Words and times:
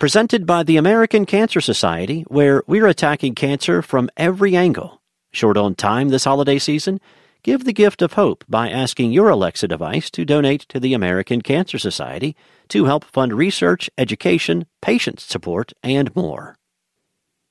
Presented 0.00 0.46
by 0.46 0.62
the 0.62 0.78
American 0.78 1.26
Cancer 1.26 1.60
Society, 1.60 2.22
where 2.28 2.62
we're 2.66 2.86
attacking 2.86 3.34
cancer 3.34 3.82
from 3.82 4.08
every 4.16 4.56
angle. 4.56 5.02
Short 5.30 5.58
on 5.58 5.74
time 5.74 6.08
this 6.08 6.24
holiday 6.24 6.58
season? 6.58 7.02
Give 7.42 7.64
the 7.64 7.74
gift 7.74 8.00
of 8.00 8.14
hope 8.14 8.42
by 8.48 8.70
asking 8.70 9.12
your 9.12 9.28
Alexa 9.28 9.68
device 9.68 10.10
to 10.12 10.24
donate 10.24 10.62
to 10.70 10.80
the 10.80 10.94
American 10.94 11.42
Cancer 11.42 11.78
Society 11.78 12.34
to 12.68 12.86
help 12.86 13.04
fund 13.04 13.34
research, 13.34 13.90
education, 13.98 14.64
patient 14.80 15.20
support, 15.20 15.74
and 15.82 16.16
more. 16.16 16.56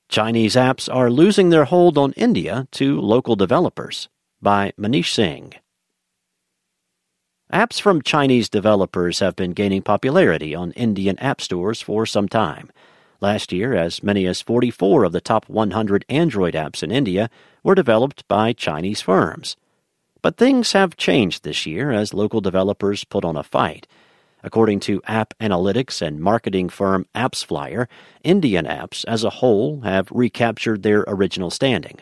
Chinese 0.08 0.56
apps 0.56 0.92
are 0.92 1.08
losing 1.08 1.50
their 1.50 1.66
hold 1.66 1.96
on 1.96 2.12
India 2.14 2.66
to 2.72 3.00
local 3.00 3.36
developers. 3.36 4.08
By 4.42 4.72
Manish 4.76 5.14
Singh. 5.14 5.54
Apps 7.52 7.80
from 7.80 8.00
Chinese 8.00 8.48
developers 8.48 9.18
have 9.18 9.34
been 9.34 9.50
gaining 9.50 9.82
popularity 9.82 10.54
on 10.54 10.70
Indian 10.72 11.18
app 11.18 11.40
stores 11.40 11.82
for 11.82 12.06
some 12.06 12.28
time. 12.28 12.70
Last 13.20 13.50
year, 13.50 13.74
as 13.74 14.04
many 14.04 14.24
as 14.26 14.40
44 14.40 15.02
of 15.02 15.10
the 15.10 15.20
top 15.20 15.48
100 15.48 16.04
Android 16.08 16.54
apps 16.54 16.84
in 16.84 16.92
India 16.92 17.28
were 17.64 17.74
developed 17.74 18.26
by 18.28 18.52
Chinese 18.52 19.00
firms. 19.00 19.56
But 20.22 20.36
things 20.36 20.72
have 20.72 20.96
changed 20.96 21.42
this 21.42 21.66
year 21.66 21.90
as 21.90 22.14
local 22.14 22.40
developers 22.40 23.02
put 23.02 23.24
on 23.24 23.36
a 23.36 23.42
fight. 23.42 23.88
According 24.44 24.78
to 24.80 25.02
app 25.08 25.34
analytics 25.40 26.00
and 26.00 26.20
marketing 26.20 26.68
firm 26.68 27.04
AppsFlyer, 27.16 27.88
Indian 28.22 28.64
apps 28.64 29.04
as 29.08 29.24
a 29.24 29.30
whole 29.30 29.80
have 29.80 30.08
recaptured 30.12 30.84
their 30.84 31.04
original 31.08 31.50
standing. 31.50 31.98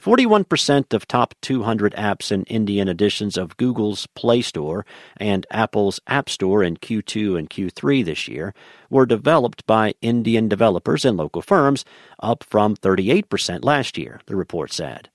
41% 0.00 0.94
of 0.94 1.06
top 1.06 1.34
200 1.42 1.92
apps 1.94 2.32
in 2.32 2.44
Indian 2.44 2.88
editions 2.88 3.36
of 3.36 3.56
Google's 3.56 4.06
Play 4.08 4.42
Store 4.42 4.86
and 5.18 5.46
Apple's 5.50 6.00
App 6.06 6.28
Store 6.28 6.62
in 6.62 6.76
Q2 6.76 7.38
and 7.38 7.50
Q3 7.50 8.04
this 8.04 8.26
year 8.26 8.54
were 8.88 9.06
developed 9.06 9.66
by 9.66 9.94
Indian 10.00 10.48
developers 10.48 11.04
and 11.04 11.16
local 11.16 11.42
firms, 11.42 11.84
up 12.20 12.42
from 12.44 12.76
38% 12.76 13.64
last 13.64 13.98
year, 13.98 14.20
the 14.26 14.36
report 14.36 14.72
said. 14.72 15.10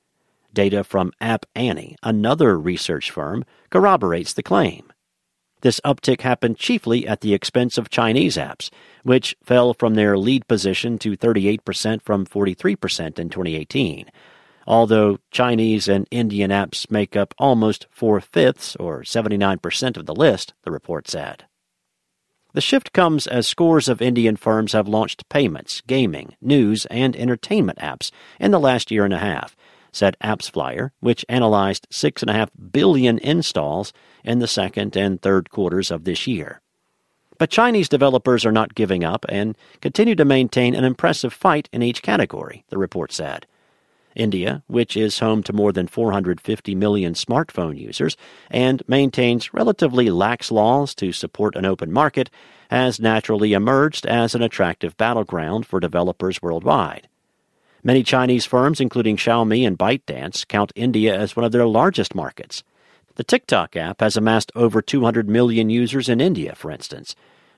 Data 0.53 0.83
from 0.83 1.11
App 1.19 1.45
Annie, 1.55 1.97
another 2.03 2.57
research 2.57 3.11
firm, 3.11 3.43
corroborates 3.69 4.33
the 4.33 4.43
claim. 4.43 4.91
This 5.61 5.81
uptick 5.83 6.21
happened 6.21 6.57
chiefly 6.57 7.07
at 7.07 7.21
the 7.21 7.33
expense 7.33 7.77
of 7.77 7.89
Chinese 7.89 8.37
apps, 8.37 8.69
which 9.03 9.35
fell 9.43 9.73
from 9.73 9.95
their 9.95 10.17
lead 10.17 10.47
position 10.47 10.99
to 10.99 11.17
38% 11.17 12.03
from 12.03 12.25
43% 12.25 13.17
in 13.17 13.29
2018. 13.29 14.05
Although 14.67 15.19
Chinese 15.31 15.87
and 15.87 16.07
Indian 16.09 16.49
apps 16.49 16.89
make 16.89 17.15
up 17.15 17.33
almost 17.37 17.85
four 17.91 18.19
fifths, 18.19 18.75
or 18.77 19.01
79% 19.01 19.97
of 19.97 20.05
the 20.05 20.15
list, 20.15 20.53
the 20.63 20.71
report 20.71 21.07
said. 21.07 21.45
The 22.53 22.61
shift 22.61 22.93
comes 22.93 23.27
as 23.27 23.47
scores 23.47 23.89
of 23.89 24.01
Indian 24.01 24.37
firms 24.37 24.71
have 24.71 24.87
launched 24.87 25.27
payments, 25.27 25.81
gaming, 25.81 26.35
news, 26.41 26.85
and 26.85 27.15
entertainment 27.15 27.79
apps 27.79 28.11
in 28.39 28.51
the 28.51 28.59
last 28.59 28.91
year 28.91 29.03
and 29.03 29.13
a 29.13 29.19
half, 29.19 29.57
said 29.91 30.15
AppsFlyer, 30.23 30.91
which 30.99 31.25
analyzed 31.27 31.85
6.5 31.91 32.49
billion 32.71 33.19
installs 33.19 33.93
in 34.23 34.39
the 34.39 34.47
second 34.47 34.95
and 34.95 35.21
third 35.21 35.49
quarters 35.49 35.91
of 35.91 36.05
this 36.05 36.27
year. 36.27 36.61
But 37.37 37.49
Chinese 37.49 37.89
developers 37.89 38.45
are 38.45 38.51
not 38.51 38.73
giving 38.73 39.03
up 39.03 39.25
and 39.27 39.57
continue 39.81 40.15
to 40.15 40.25
maintain 40.25 40.73
an 40.73 40.85
impressive 40.85 41.33
fight 41.33 41.67
in 41.73 41.83
each 41.83 42.01
category, 42.01 42.63
the 42.69 42.77
report 42.77 43.11
said. 43.11 43.45
India, 44.15 44.63
which 44.67 44.97
is 44.97 45.19
home 45.19 45.43
to 45.43 45.53
more 45.53 45.71
than 45.71 45.87
450 45.87 46.75
million 46.75 47.13
smartphone 47.13 47.77
users 47.77 48.17
and 48.49 48.81
maintains 48.87 49.53
relatively 49.53 50.09
lax 50.09 50.51
laws 50.51 50.95
to 50.95 51.11
support 51.11 51.55
an 51.55 51.65
open 51.65 51.91
market, 51.91 52.29
has 52.69 52.99
naturally 52.99 53.53
emerged 53.53 54.05
as 54.05 54.33
an 54.33 54.41
attractive 54.41 54.97
battleground 54.97 55.65
for 55.65 55.79
developers 55.79 56.41
worldwide. 56.41 57.07
Many 57.83 58.01
Chinese 58.01 58.45
firms, 58.45 58.81
including 58.81 59.15
Xiaomi 59.15 59.67
and 59.67 59.77
ByteDance, 59.77 60.47
count 60.47 60.71
India 60.75 61.15
as 61.15 61.35
one 61.35 61.43
of 61.43 61.51
their 61.51 61.67
largest 61.67 62.15
markets. 62.15 62.63
The 63.15 63.23
TikTok 63.23 63.77
app 63.77 64.01
has 64.01 64.17
amassed 64.17 64.51
over 64.55 64.81
200 64.81 65.29
million 65.29 65.69
users 65.69 66.09
in 66.09 66.19
India, 66.19 66.55
for 66.55 66.71
instance. 66.71 67.15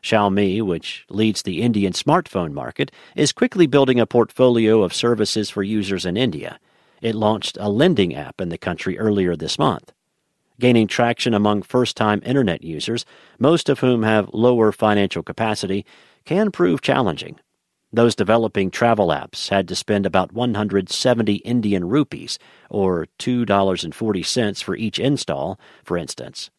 Xiaomi, 0.08 0.62
which 0.62 1.06
leads 1.10 1.42
the 1.42 1.62
Indian 1.62 1.92
smartphone 1.92 2.54
market, 2.54 2.92
is 3.16 3.34
quickly 3.34 3.68
building 3.68 4.00
a 4.00 4.06
portfolio 4.06 4.82
of 4.82 4.94
services 4.94 5.50
for 5.50 5.64
users 5.64 6.06
in 6.06 6.16
India. 6.16 6.60
It 7.02 7.14
launched 7.14 7.58
a 7.60 7.70
lending 7.70 8.16
app 8.16 8.40
in 8.40 8.48
the 8.48 8.58
country 8.58 8.98
earlier 8.98 9.36
this 9.36 9.60
month. 9.60 9.92
Gaining 10.62 10.88
traction 10.88 11.34
among 11.34 11.62
first 11.62 11.98
time 11.98 12.22
Internet 12.26 12.64
users, 12.64 13.06
most 13.38 13.68
of 13.68 13.82
whom 13.82 14.04
have 14.04 14.34
lower 14.34 14.72
financial 14.72 15.24
capacity, 15.24 15.86
can 16.24 16.52
prove 16.52 16.82
challenging. 16.82 17.40
Those 17.92 18.16
developing 18.16 18.72
travel 18.72 19.10
apps 19.10 19.50
had 19.50 19.68
to 19.68 19.76
spend 19.76 20.06
about 20.06 20.32
170 20.32 21.36
Indian 21.36 21.88
rupees, 21.88 22.40
or 22.70 23.08
$2.40 23.20 24.64
for 24.64 24.76
each 24.76 25.00
install, 25.00 25.60
for 25.84 25.98
instance. 25.98 26.50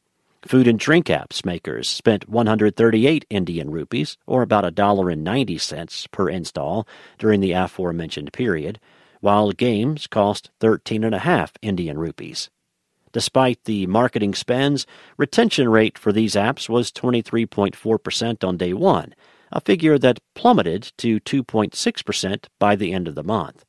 Food 0.47 0.69
and 0.69 0.79
drink 0.79 1.07
apps 1.07 1.45
makers 1.45 1.89
spent 1.89 2.29
138 2.29 3.25
Indian 3.29 3.71
rupees, 3.71 4.17
or 4.25 4.43
about 4.43 4.65
$1.90 4.73 6.11
per 6.13 6.29
install, 6.29 6.87
during 7.19 7.41
the 7.41 7.53
aforementioned 7.53 8.33
period, 8.33 8.79
while 9.21 9.51
games 9.51 10.07
cost 10.07 10.51
13.5 10.61 11.51
Indian 11.61 11.99
rupees. 11.99 12.51
Despite 13.13 13.65
the 13.65 13.87
marketing 13.89 14.35
spends, 14.35 14.87
retention 15.17 15.69
rate 15.69 15.99
for 15.99 16.13
these 16.13 16.35
apps 16.35 16.69
was 16.69 16.93
23.4% 16.93 18.45
on 18.45 18.57
day 18.57 18.73
one, 18.73 19.15
a 19.51 19.61
figure 19.61 19.99
that 19.99 20.21
plummeted 20.35 20.93
to 20.99 21.19
2.6% 21.21 22.45
by 22.61 22.77
the 22.77 22.93
end 22.93 23.09
of 23.09 23.15
the 23.17 23.25
month. 23.25 23.65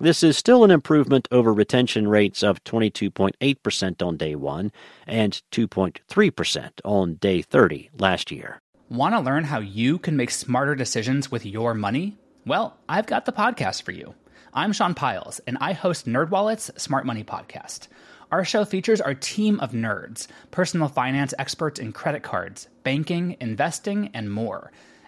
This 0.00 0.24
is 0.24 0.36
still 0.36 0.64
an 0.64 0.72
improvement 0.72 1.28
over 1.30 1.54
retention 1.54 2.08
rates 2.08 2.42
of 2.42 2.64
22.8% 2.64 4.02
on 4.04 4.16
day 4.16 4.34
one 4.34 4.72
and 5.06 5.40
2.3% 5.52 6.70
on 6.84 7.14
day 7.14 7.42
30 7.42 7.90
last 7.96 8.32
year. 8.32 8.60
Want 8.88 9.14
to 9.14 9.20
learn 9.20 9.44
how 9.44 9.60
you 9.60 9.98
can 9.98 10.16
make 10.16 10.32
smarter 10.32 10.74
decisions 10.74 11.30
with 11.30 11.46
your 11.46 11.74
money? 11.74 12.18
Well, 12.44 12.76
I've 12.88 13.06
got 13.06 13.24
the 13.24 13.32
podcast 13.32 13.82
for 13.82 13.92
you. 13.92 14.14
I'm 14.52 14.72
Sean 14.72 14.94
Pyles, 14.94 15.40
and 15.46 15.56
I 15.60 15.72
host 15.72 16.06
NerdWallet's 16.06 16.72
Smart 16.82 17.06
Money 17.06 17.22
Podcast. 17.22 17.86
Our 18.32 18.44
show 18.44 18.64
features 18.64 19.00
our 19.00 19.14
team 19.14 19.60
of 19.60 19.70
nerds, 19.70 20.26
personal 20.50 20.88
finance 20.88 21.34
experts 21.38 21.78
in 21.78 21.92
credit 21.92 22.24
cards, 22.24 22.66
banking, 22.82 23.36
investing, 23.40 24.10
and 24.12 24.32
more– 24.32 24.72